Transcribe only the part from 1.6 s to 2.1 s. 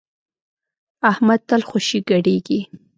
خوشی